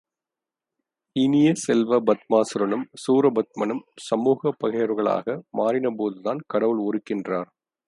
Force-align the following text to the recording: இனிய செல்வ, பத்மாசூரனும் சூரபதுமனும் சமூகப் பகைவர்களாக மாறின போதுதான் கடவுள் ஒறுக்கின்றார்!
இனிய 1.15 1.49
செல்வ, 1.63 1.99
பத்மாசூரனும் 2.07 2.85
சூரபதுமனும் 3.03 3.83
சமூகப் 4.09 4.59
பகைவர்களாக 4.59 5.27
மாறின 5.53 5.89
போதுதான் 5.95 6.41
கடவுள் 6.47 6.81
ஒறுக்கின்றார்! 6.87 7.49